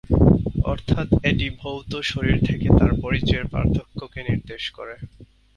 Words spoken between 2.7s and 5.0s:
তার পরিচয়ের পার্থক্যকে নির্দেশ করে।